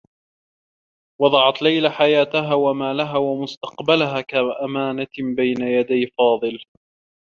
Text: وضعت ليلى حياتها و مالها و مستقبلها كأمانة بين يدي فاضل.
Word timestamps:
وضعت 1.21 1.61
ليلى 1.61 1.89
حياتها 1.89 2.53
و 2.55 2.73
مالها 2.73 3.17
و 3.17 3.35
مستقبلها 3.41 4.21
كأمانة 4.21 5.07
بين 5.37 5.61
يدي 5.61 6.13
فاضل. 6.17 6.59